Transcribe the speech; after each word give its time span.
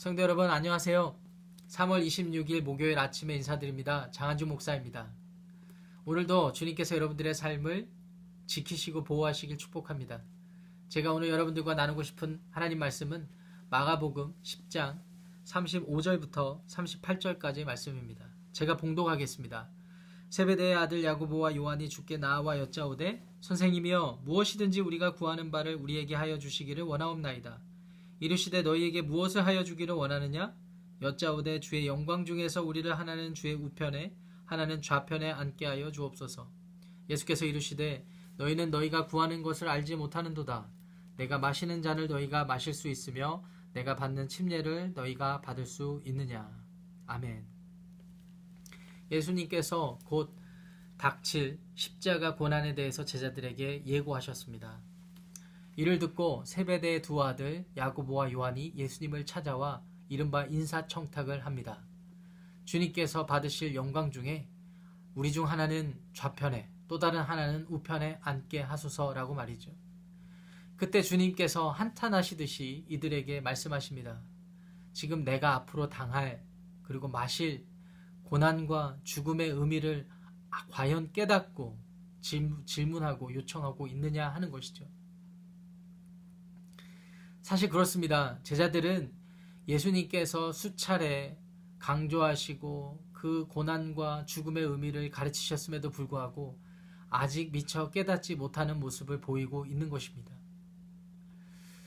성도 0.00 0.22
여러분 0.22 0.48
안녕하세요. 0.48 1.14
3월 1.68 2.06
26일 2.06 2.62
목요일 2.62 2.98
아침에 2.98 3.34
인사드립니다. 3.34 4.10
장한주 4.12 4.46
목사입니다. 4.46 5.12
오늘도 6.06 6.54
주님께서 6.54 6.96
여러분들의 6.96 7.34
삶을 7.34 7.86
지키시고 8.46 9.04
보호하시길 9.04 9.58
축복합니다. 9.58 10.22
제가 10.88 11.12
오늘 11.12 11.28
여러분들과 11.28 11.74
나누고 11.74 12.02
싶은 12.02 12.40
하나님 12.50 12.78
말씀은 12.78 13.28
마가복음 13.68 14.36
10장 14.42 15.02
35절부터 15.44 16.66
38절까지의 16.66 17.66
말씀입니다. 17.66 18.24
제가 18.52 18.78
봉독하겠습니다. 18.78 19.68
세베대의 20.30 20.76
아들 20.76 21.04
야고보와 21.04 21.54
요한이 21.56 21.90
주께 21.90 22.16
나와 22.16 22.58
여짜오되 22.58 23.22
선생님이여 23.42 24.22
무엇이든지 24.24 24.80
우리가 24.80 25.12
구하는 25.12 25.50
바를 25.50 25.74
우리에게 25.74 26.14
하여 26.14 26.38
주시기를 26.38 26.84
원하옵나이다. 26.84 27.60
이르시되 28.20 28.62
너희에게 28.62 29.02
무엇을 29.02 29.44
하여 29.44 29.64
주기를 29.64 29.94
원하느냐? 29.94 30.54
여짜오되 31.02 31.60
주의 31.60 31.86
영광 31.86 32.26
중에서 32.26 32.62
우리를 32.62 32.96
하나는 32.98 33.34
주의 33.34 33.54
우편에 33.54 34.14
하나는 34.44 34.82
좌편에 34.82 35.30
앉게 35.32 35.64
하여 35.64 35.90
주옵소서. 35.90 36.50
예수께서 37.08 37.46
이르시되 37.46 38.06
너희는 38.36 38.70
너희가 38.70 39.06
구하는 39.06 39.42
것을 39.42 39.68
알지 39.68 39.96
못하는도다. 39.96 40.70
내가 41.16 41.38
마시는 41.38 41.82
잔을 41.82 42.08
너희가 42.08 42.44
마실 42.44 42.74
수 42.74 42.88
있으며 42.88 43.42
내가 43.72 43.96
받는 43.96 44.28
침례를 44.28 44.92
너희가 44.94 45.40
받을 45.40 45.64
수 45.64 46.02
있느냐. 46.04 46.50
아멘. 47.06 47.46
예수님께서 49.10 49.98
곧 50.04 50.36
닥칠 50.98 51.58
십자가 51.74 52.36
고난에 52.36 52.74
대해서 52.74 53.04
제자들에게 53.04 53.84
예고하셨습니다. 53.86 54.89
이를 55.80 55.98
듣고 55.98 56.44
세베대의 56.44 57.00
두 57.00 57.22
아들 57.22 57.64
야고보와 57.74 58.32
요한이 58.32 58.74
예수님을 58.76 59.24
찾아와 59.24 59.82
이른바 60.10 60.44
인사청탁을 60.44 61.46
합니다. 61.46 61.82
주님께서 62.66 63.24
받으실 63.24 63.74
영광 63.74 64.10
중에 64.10 64.46
우리 65.14 65.32
중 65.32 65.48
하나는 65.48 65.98
좌편에 66.12 66.70
또 66.86 66.98
다른 66.98 67.22
하나는 67.22 67.64
우편에 67.70 68.18
앉게 68.20 68.60
하소서라고 68.60 69.32
말이죠. 69.32 69.74
그때 70.76 71.00
주님께서 71.00 71.70
한탄하시듯이 71.70 72.84
이들에게 72.86 73.40
말씀하십니다. 73.40 74.20
지금 74.92 75.24
내가 75.24 75.54
앞으로 75.54 75.88
당할 75.88 76.44
그리고 76.82 77.08
마실 77.08 77.66
고난과 78.24 78.98
죽음의 79.04 79.48
의미를 79.48 80.06
과연 80.68 81.12
깨닫고 81.12 81.80
질문하고 82.66 83.32
요청하고 83.32 83.86
있느냐 83.86 84.28
하는 84.28 84.50
것이죠. 84.50 84.99
사실 87.50 87.68
그렇습니다. 87.68 88.38
제자들은 88.44 89.12
예수님께서 89.66 90.52
수차례 90.52 91.36
강조하시고 91.80 93.08
그 93.12 93.46
고난과 93.48 94.24
죽음의 94.26 94.62
의미를 94.62 95.10
가르치셨음에도 95.10 95.90
불구하고 95.90 96.60
아직 97.08 97.50
미처 97.50 97.90
깨닫지 97.90 98.36
못하는 98.36 98.78
모습을 98.78 99.20
보이고 99.20 99.66
있는 99.66 99.88
것입니다. 99.88 100.32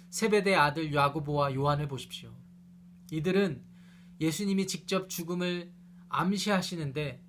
세베대 0.09 0.53
아들 0.53 0.93
야고보와 0.93 1.53
요한을 1.55 1.87
보십시오. 1.87 2.35
이들은 3.13 3.63
예수님이 4.19 4.67
직접 4.67 5.07
죽음을 5.07 5.71
암시하시는데 6.09 7.23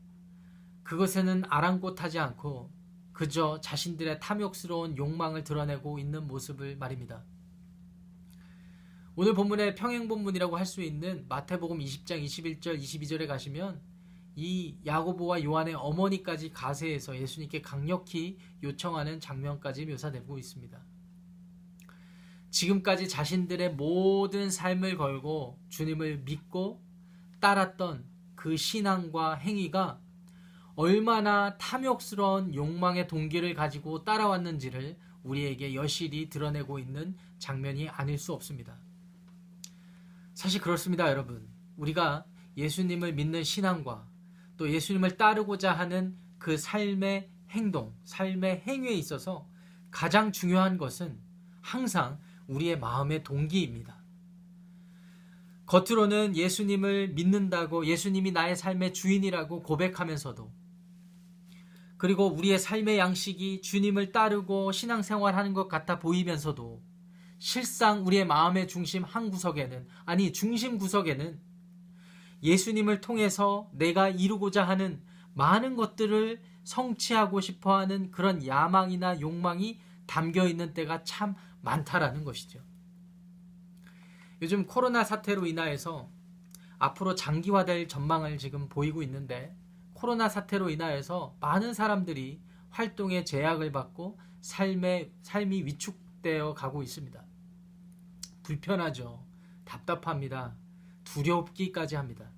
그것에는 0.82 1.44
아랑곳하지 1.48 2.18
않고 2.18 2.72
그저 3.12 3.60
자신들의 3.60 4.18
탐욕스러운 4.18 4.96
욕망을 4.96 5.44
드러내고 5.44 6.00
있는 6.00 6.26
모습을 6.26 6.76
말입니다. 6.78 7.24
오늘 9.16 9.32
본문의 9.32 9.76
평행 9.76 10.08
본문이라고 10.08 10.56
할 10.56 10.66
수 10.66 10.82
있는 10.82 11.24
마태복음 11.28 11.78
20장 11.78 12.20
21절 12.24 12.80
22절에 12.80 13.28
가시면 13.28 13.80
이 14.34 14.74
야고보와 14.84 15.44
요한의 15.44 15.74
어머니까지 15.74 16.50
가세해서 16.50 17.16
예수님께 17.16 17.62
강력히 17.62 18.38
요청하는 18.64 19.20
장면까지 19.20 19.86
묘사되고 19.86 20.36
있습니다. 20.36 20.84
지금까지 22.50 23.08
자신들의 23.08 23.74
모든 23.74 24.50
삶을 24.50 24.96
걸고 24.96 25.60
주님을 25.68 26.22
믿고 26.24 26.82
따랐던 27.38 28.04
그 28.34 28.56
신앙과 28.56 29.34
행위가 29.34 30.00
얼마나 30.74 31.56
탐욕스러운 31.58 32.52
욕망의 32.52 33.06
동기를 33.06 33.54
가지고 33.54 34.02
따라왔는지를 34.02 34.98
우리에게 35.22 35.76
여실히 35.76 36.28
드러내고 36.28 36.80
있는 36.80 37.16
장면이 37.38 37.88
아닐 37.90 38.18
수 38.18 38.32
없습니다. 38.32 38.76
사실 40.34 40.60
그렇습니다, 40.60 41.08
여러분. 41.08 41.48
우리가 41.76 42.26
예수님을 42.56 43.14
믿는 43.14 43.44
신앙과 43.44 44.08
또 44.56 44.68
예수님을 44.70 45.16
따르고자 45.16 45.72
하는 45.72 46.16
그 46.38 46.56
삶의 46.56 47.30
행동, 47.50 47.94
삶의 48.04 48.64
행위에 48.66 48.92
있어서 48.94 49.48
가장 49.90 50.32
중요한 50.32 50.76
것은 50.76 51.20
항상 51.62 52.18
우리의 52.48 52.78
마음의 52.78 53.22
동기입니다. 53.22 54.02
겉으로는 55.66 56.36
예수님을 56.36 57.14
믿는다고 57.14 57.86
예수님이 57.86 58.32
나의 58.32 58.54
삶의 58.56 58.92
주인이라고 58.92 59.62
고백하면서도 59.62 60.52
그리고 61.96 62.26
우리의 62.26 62.58
삶의 62.58 62.98
양식이 62.98 63.62
주님을 63.62 64.12
따르고 64.12 64.72
신앙생활하는 64.72 65.54
것 65.54 65.68
같아 65.68 65.98
보이면서도 65.98 66.82
실상 67.44 68.06
우리의 68.06 68.24
마음의 68.24 68.68
중심 68.68 69.04
한 69.04 69.28
구석에는 69.28 69.86
아니 70.06 70.32
중심 70.32 70.78
구석에는 70.78 71.38
예수님을 72.42 73.02
통해서 73.02 73.68
내가 73.74 74.08
이루고자 74.08 74.66
하는 74.66 75.02
많은 75.34 75.76
것들을 75.76 76.40
성취하고 76.62 77.42
싶어 77.42 77.76
하는 77.76 78.10
그런 78.10 78.46
야망이나 78.46 79.20
욕망이 79.20 79.78
담겨 80.06 80.48
있는 80.48 80.72
때가 80.72 81.04
참 81.04 81.34
많다라는 81.60 82.24
것이죠. 82.24 82.60
요즘 84.40 84.66
코로나 84.66 85.04
사태로 85.04 85.44
인하여서 85.46 86.08
앞으로 86.78 87.14
장기화될 87.14 87.88
전망을 87.88 88.38
지금 88.38 88.70
보이고 88.70 89.02
있는데 89.02 89.54
코로나 89.92 90.30
사태로 90.30 90.70
인하여서 90.70 91.36
많은 91.40 91.74
사람들이 91.74 92.40
활동에 92.70 93.22
제약을 93.22 93.70
받고 93.70 94.18
삶의 94.40 95.12
삶이 95.20 95.66
위축되어 95.66 96.54
가고 96.54 96.82
있습니다. 96.82 97.33
불편하죠. 98.44 99.26
답답합니다. 99.64 100.54
두렵기까지 101.02 101.96
합니다. 101.96 102.30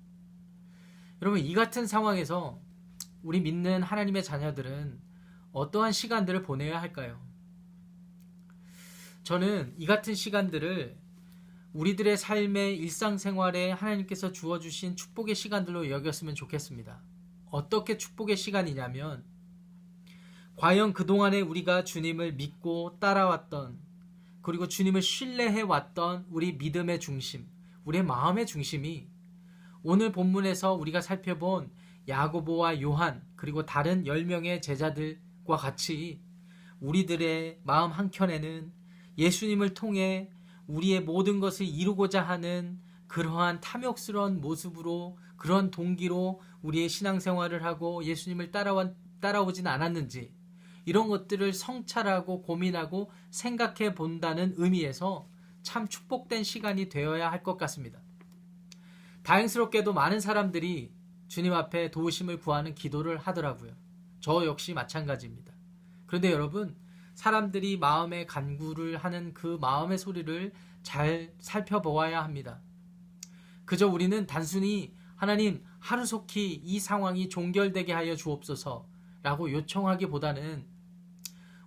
여러분, 1.21 1.39
이 1.39 1.53
같은 1.53 1.85
상황에서 1.85 2.59
우리 3.21 3.39
믿는 3.41 3.83
하나님의 3.83 4.23
자녀들은 4.23 4.99
어떠한 5.51 5.91
시간들을 5.91 6.43
보내야 6.43 6.81
할까요? 6.81 7.21
저는 9.23 9.75
이 9.77 9.85
같은 9.85 10.15
시간들을 10.15 10.97
우리들의 11.73 12.17
삶의 12.17 12.77
일상생활에 12.77 13.71
하나님께서 13.71 14.31
주어주신 14.31 14.95
축복의 14.95 15.35
시간들로 15.35 15.89
여겼으면 15.89 16.33
좋겠습니다. 16.35 17.01
어떻게 17.49 17.97
축복의 17.97 18.37
시간이냐면, 18.37 19.25
과연 20.55 20.93
그동안에 20.93 21.41
우리가 21.41 21.83
주님을 21.83 22.33
믿고 22.33 22.97
따라왔던 22.99 23.86
그리고 24.47 24.65
주님을 24.65 25.01
신뢰해 25.01 25.59
왔던 25.63 26.27
우리 26.29 26.53
믿음의 26.53 27.01
중심, 27.01 27.49
우리의 27.83 28.05
마음의 28.05 28.45
중심이 28.45 29.09
오늘 29.83 30.13
본문에서 30.13 30.73
우리가 30.75 31.01
살펴본 31.01 31.69
야고보와 32.07 32.81
요한 32.81 33.27
그리고 33.35 33.65
다른 33.65 34.05
10명의 34.05 34.61
제자들과 34.61 35.57
같이 35.57 36.21
우리들의 36.79 37.59
마음 37.65 37.91
한켠에는 37.91 38.71
예수님을 39.17 39.73
통해 39.73 40.31
우리의 40.67 41.01
모든 41.01 41.41
것을 41.41 41.65
이루고자 41.65 42.21
하는 42.21 42.79
그러한 43.07 43.59
탐욕스러운 43.59 44.39
모습으로 44.39 45.17
그런 45.35 45.71
동기로 45.71 46.39
우리의 46.61 46.87
신앙생활을 46.87 47.65
하고 47.65 48.01
예수님을 48.05 48.51
따라와, 48.51 48.93
따라오진 49.19 49.67
않았는지 49.67 50.33
이런 50.87 51.09
것들을 51.09 51.51
성찰하고 51.51 52.43
고민하고 52.43 53.11
생각해 53.29 53.93
본다는 53.93 54.53
의미에서 54.55 55.27
참 55.61 55.85
축복된 55.85 56.45
시간이 56.45 56.87
되어야 56.87 57.29
할 57.29 57.43
것 57.43 57.57
같습니다. 57.57 57.99
다행스럽게도 59.23 59.91
많은 59.91 60.21
사람들이 60.21 60.93
주님 61.27 61.51
앞에 61.51 61.91
도우심을 61.91 62.39
구하는 62.39 62.73
기도를 62.73 63.17
하더라고요. 63.17 63.73
저 64.21 64.45
역시 64.45 64.73
마찬가지입니다. 64.73 65.51
그런데 66.05 66.31
여러분, 66.31 66.77
사람들이 67.15 67.77
마음의 67.77 68.25
간구를 68.25 68.95
하는 68.95 69.33
그 69.33 69.57
마음의 69.59 69.97
소리를 69.97 70.53
잘 70.83 71.33
살펴보아야 71.39 72.23
합니다. 72.23 72.61
그저 73.65 73.89
우리는 73.89 74.25
단순히 74.25 74.95
하나님 75.17 75.65
하루속히 75.79 76.53
이 76.53 76.79
상황이 76.79 77.27
종결되게 77.27 77.91
하여 77.91 78.15
주옵소서 78.15 78.87
라고 79.21 79.51
요청하기보다는 79.51 80.76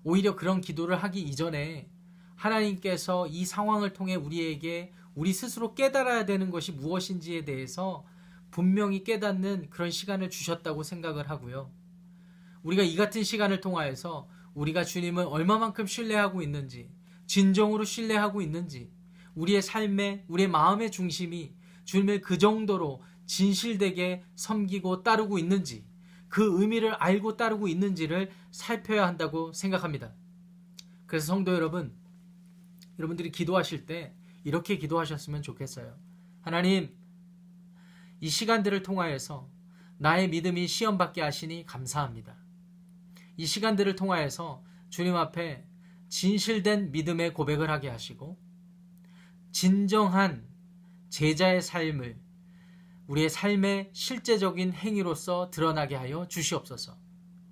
오히려 0.03 0.37
그런 0.37 0.61
기도를 0.61 0.97
하기 1.03 1.21
이전에 1.21 1.89
하나님께서 2.37 3.27
이 3.27 3.45
상황을 3.45 3.93
통해 3.93 4.15
우리에게 4.15 4.93
우리 5.15 5.33
스스로 5.33 5.75
깨달아야 5.75 6.25
되는 6.25 6.51
것이 6.51 6.73
무엇인지에 6.73 7.45
대해서 7.45 8.05
분명히 8.51 9.05
깨닫는 9.05 9.69
그런 9.71 9.91
시간을 9.91 10.31
주셨다고 10.31 10.83
생각을 10.83 11.29
하고요. 11.29 11.71
우리가 12.63 12.83
이 12.83 12.97
같은 12.97 13.23
시간을 13.23 13.61
통하여서 13.61 14.29
우리가 14.55 14.85
주님을 14.85 15.25
얼마만큼 15.25 15.87
신뢰하고 15.87 16.43
있는지, 16.43 16.91
진정으로 17.27 17.85
신뢰하고 17.85 18.43
있는지, 18.43 18.91
우리의 19.35 19.63
삶의, 19.63 20.25
우리의 20.29 20.49
마음의 20.49 20.91
중심이 20.91 21.55
주님을 21.85 22.21
그 22.21 22.39
정도로 22.39 23.03
진실되게 23.27 24.25
섬기고 24.35 25.03
따르고 25.03 25.39
있는지, 25.39 25.85
그 26.31 26.61
의미를 26.61 26.95
알고 26.95 27.37
따르고 27.37 27.69
있는지를 27.69 28.31
살펴야 28.53 29.07
한다고 29.07 29.53
생각합니다. 29.53 30.15
그래서 31.07 31.27
성도 31.27 31.53
여러분, 31.53 31.93
여러분들이 32.99 33.33
기도하실 33.33 33.85
때 33.85 34.15
이렇게 34.45 34.79
기도하셨으면 34.79 35.43
좋겠어요. 35.43 35.99
하나님, 36.41 36.97
이 38.21 38.29
시간들을 38.29 38.83
통하여서 38.83 39.51
나의 39.99 40.31
믿음이 40.31 40.67
시험받게 40.69 41.21
하시니 41.21 41.67
감사합니다. 41.67 42.37
이 43.37 43.45
시간들을 43.45 43.97
통하여서 43.97 44.65
주님 44.89 45.17
앞에 45.17 45.67
진실된 46.09 46.93
믿음의 46.93 47.35
고백을 47.35 47.71
하게 47.71 47.89
하시고 47.89 48.39
진정한 49.51 50.47
제자의 51.09 51.61
삶을 51.61 52.21
우리의 53.11 53.29
삶의 53.29 53.91
실제적인 53.93 54.73
행위로서 54.73 55.51
드러나게 55.51 55.97
하여 55.97 56.29
주시옵소서. 56.29 56.97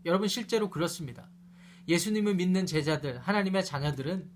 여러분 0.05 0.29
실제로 0.29 0.71
그렇습니다. 0.71 1.29
예수님을 1.89 2.37
믿는 2.37 2.65
제자들, 2.65 3.19
하나님의 3.19 3.65
자녀들은 3.65 4.31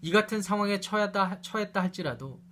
이 0.00 0.10
같은 0.10 0.40
상황에 0.40 0.80
처했다, 0.80 1.42
처했다 1.42 1.82
할지라도 1.82 2.42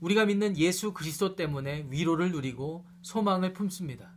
우리가 0.00 0.26
믿는 0.26 0.58
예수 0.58 0.92
그리스도 0.92 1.34
때문에 1.34 1.86
위로를 1.88 2.30
누리고 2.30 2.86
소망을 3.00 3.54
품습니다. 3.54 4.12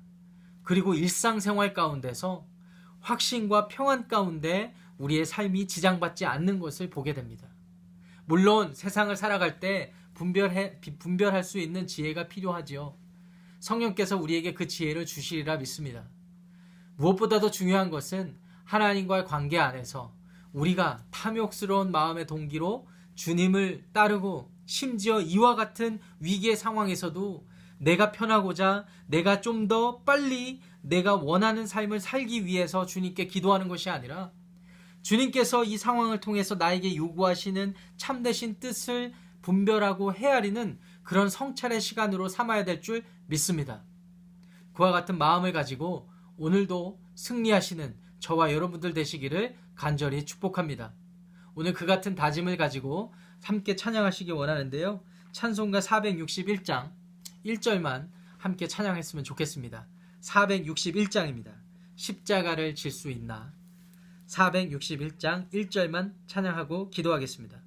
그리고 0.63 0.93
일상생활 0.93 1.73
가운데서 1.73 2.45
확신과 2.99 3.69
평안 3.69 4.09
가운데 4.09 4.75
우리의 4.97 5.25
삶이 5.25 5.67
지장받지 5.67 6.25
않는 6.25 6.59
것을 6.59 6.89
보게 6.89 7.13
됩니다. 7.13 7.47
물론 8.25 8.73
세상을 8.73 9.15
살아갈 9.15 9.61
때 9.61 9.93
분별해, 10.13 10.81
분별할 10.99 11.45
수 11.45 11.57
있는 11.57 11.87
지혜가 11.87 12.27
필요하지요. 12.27 12.97
성령께서 13.59 14.17
우리에게 14.17 14.53
그 14.53 14.67
지혜를 14.67 15.05
주시리라 15.05 15.57
믿습니다. 15.57 16.07
무엇보다도 16.97 17.51
중요한 17.51 17.89
것은 17.89 18.37
하나님과의 18.65 19.25
관계 19.25 19.59
안에서 19.59 20.13
우리가 20.53 21.03
탐욕스러운 21.11 21.91
마음의 21.91 22.27
동기로 22.27 22.87
주님을 23.15 23.85
따르고 23.93 24.51
심지어 24.65 25.19
이와 25.21 25.55
같은 25.55 25.99
위기의 26.19 26.55
상황에서도 26.55 27.47
내가 27.79 28.11
편하고자 28.11 28.85
내가 29.07 29.41
좀 29.41 29.67
더 29.67 30.01
빨리 30.03 30.61
내가 30.81 31.15
원하는 31.15 31.65
삶을 31.67 31.99
살기 31.99 32.45
위해서 32.45 32.85
주님께 32.85 33.27
기도하는 33.27 33.67
것이 33.67 33.89
아니라 33.89 34.31
주님께서 35.01 35.63
이 35.63 35.77
상황을 35.77 36.19
통해서 36.19 36.55
나에게 36.55 36.95
요구하시는 36.95 37.73
참되신 37.97 38.59
뜻을 38.59 39.13
분별하고 39.41 40.13
헤아리는 40.13 40.79
그런 41.03 41.29
성찰의 41.29 41.81
시간으로 41.81 42.27
삼아야 42.27 42.65
될 42.65 42.81
줄 42.81 43.03
믿습니다. 43.29 43.83
그와 44.73 44.91
같은 44.91 45.17
마음을 45.17 45.53
가지고 45.53 46.09
오늘도 46.37 46.99
승리하시는 47.15 47.95
저와 48.19 48.53
여러분들 48.53 48.93
되시기를 48.93 49.55
간절히 49.75 50.25
축복합니다. 50.25 50.93
오늘 51.55 51.73
그 51.73 51.85
같은 51.85 52.15
다짐을 52.15 52.57
가지고 52.57 53.13
함께 53.43 53.75
찬양하시기 53.75 54.31
원하는데요. 54.31 55.03
찬송가 55.31 55.79
461장 55.79 56.91
1절만 57.45 58.09
함께 58.37 58.67
찬양했으면 58.67 59.23
좋겠습니다. 59.23 59.87
461장입니다. 60.21 61.53
십자가를 61.95 62.75
질 62.75 62.91
수 62.91 63.09
있나? 63.09 63.53
461장 64.27 65.49
1절만 65.51 66.13
찬양하고 66.27 66.89
기도하겠습니다. 66.89 67.61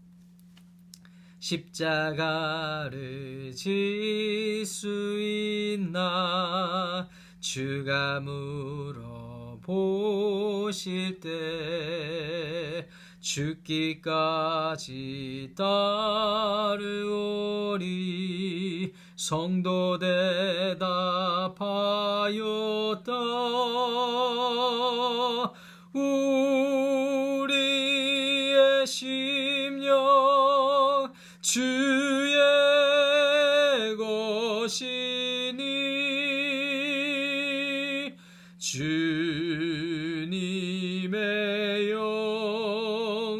십자가를 1.41 3.53
질 3.55 4.65
수 4.67 5.19
있나? 5.21 5.32
주가 7.41 8.21
물어보실 9.61 11.21
때 11.21 12.89
죽기까지 13.21 13.93
따르오리 15.57 16.93
성도 19.17 19.99
대답하였다 19.99 20.83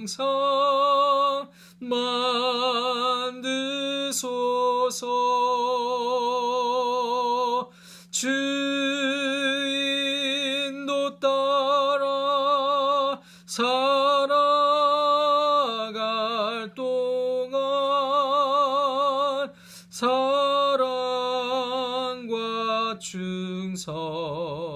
영상 0.03 1.47
만드소서. 1.79 2.11
주인도 8.11 8.41
따라 11.21 13.21
살아갈 13.47 14.33
동안 16.75 17.61
사랑과 19.89 20.89
충성 22.99 24.72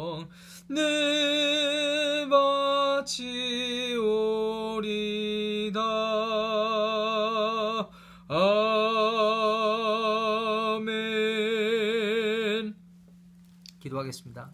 기도하겠습니다. 13.87 14.53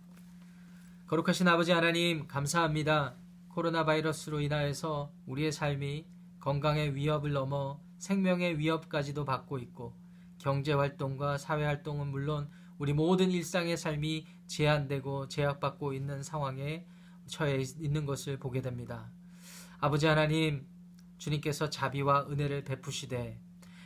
거룩하신 1.07 1.49
아버지 1.49 1.73
하나님 1.73 2.27
감사합니다. 2.27 3.17
코로나 3.49 3.85
바이러스로 3.85 4.41
인하여서 4.41 5.13
우리의 5.27 5.53
삶이 5.53 6.07
건강의 6.41 6.95
위협을 6.95 7.33
넘어 7.33 7.81
생명의 7.99 8.59
위협까지도 8.59 9.25
받고 9.25 9.59
있고 9.59 9.95
경제 10.39 10.73
활동과 10.73 11.39
사회 11.39 11.65
활동은 11.65 12.09
물론 12.09 12.51
우리 12.79 12.93
모든 12.93 13.31
일상의 13.31 13.77
삶이 13.77 14.27
제한되고 14.47 15.29
제약받고 15.29 15.93
있는 15.93 16.23
상황에 16.23 16.87
처해 17.27 17.63
있는 17.79 18.07
것을 18.07 18.39
보게 18.39 18.61
됩니다. 18.61 19.11
아버지 19.79 20.07
하나님, 20.07 20.67
주님께서 21.19 21.71
자비와 21.71 22.27
은혜를 22.29 22.65
베푸시되 22.65 23.39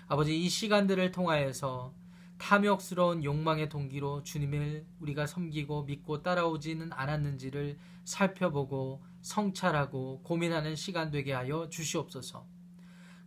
아버지 0.09 0.41
이 0.41 0.49
시간들을 0.49 1.11
통하여서 1.11 1.93
탐욕스러운 2.39 3.25
욕망의 3.25 3.69
동기로 3.69 4.23
주님을 4.23 4.87
우리가 5.01 5.27
섬기고 5.27 5.85
믿고 5.85 6.23
따라오지는 6.23 6.93
않았는지를 6.93 7.79
살펴보고 8.05 9.03
성찰하고 9.23 10.23
고민하는 10.23 10.77
시간 10.77 11.11
되게 11.11 11.33
하여 11.33 11.69
주시옵소서. 11.69 12.47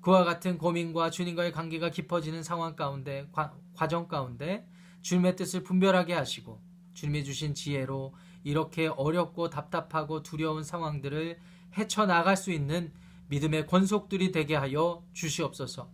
그와 0.02 0.24
같은 0.24 0.58
고민과 0.58 1.10
주님과의 1.10 1.52
관계가 1.52 1.90
깊어지는 1.90 2.44
상황 2.44 2.76
가운데 2.76 3.28
과, 3.34 3.54
과정 3.74 4.08
가운데 4.08 4.68
주님의 5.02 5.36
뜻을 5.36 5.64
분별하게 5.64 6.14
하시고 6.14 6.62
주님이 6.94 7.24
주신 7.24 7.54
지혜로 7.54 8.14
이렇게 8.44 8.88
어렵고 8.88 9.50
답답하고 9.50 10.24
두려운 10.24 10.64
상황들을 10.64 11.40
헤쳐나갈 11.78 12.38
수 12.38 12.52
있는 12.52 12.94
믿음의 13.28 13.68
권속들이 13.68 14.32
되게 14.32 14.56
하여 14.56 15.04
주시옵소서. 15.14 15.92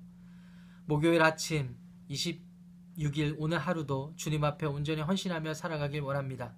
목요일 0.85 1.21
아침 1.23 1.75
26일 2.97 3.35
오늘 3.37 3.57
하루도 3.57 4.13
주님 4.15 4.43
앞에 4.43 4.65
온전히 4.65 5.01
헌신하며 5.01 5.53
살아가길 5.53 6.01
원합니다. 6.01 6.55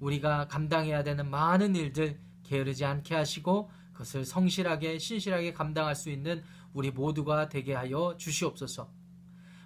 우리가 0.00 0.48
감당해야 0.48 1.02
되는 1.02 1.30
많은 1.30 1.74
일들 1.76 2.18
게으르지 2.42 2.84
않게 2.84 3.14
하시고 3.14 3.70
그것을 3.92 4.24
성실하게 4.24 4.98
신실하게 4.98 5.52
감당할 5.52 5.94
수 5.94 6.10
있는 6.10 6.42
우리 6.72 6.90
모두가 6.90 7.48
되게 7.48 7.74
하여 7.74 8.16
주시옵소서. 8.18 8.90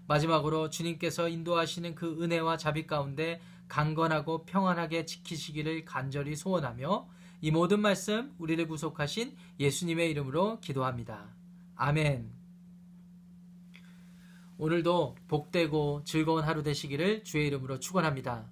마지막으로 0.07 0.71
주님께서 0.71 1.29
인도하시는 1.29 1.95
그 1.95 2.23
은혜와 2.23 2.57
자비 2.57 2.87
가운데 2.87 3.41
강건하고 3.69 4.47
평안하게 4.47 5.05
지키시기를 5.05 5.85
간절히 5.85 6.35
소원하며 6.35 7.09
이 7.41 7.51
모든 7.51 7.81
말씀 7.81 8.35
우리를 8.39 8.67
구속하신 8.67 9.37
예수님의 9.61 10.11
이름으로 10.11 10.61
기도합니다. 10.61 11.35
아멘. 11.77 12.38
오늘도 14.61 15.15
복되고 15.29 16.03
즐거운 16.05 16.43
하루 16.43 16.65
되시기를 16.65 17.23
주의 17.23 17.47
이름으로 17.47 17.79
축원합니다. 17.79 18.51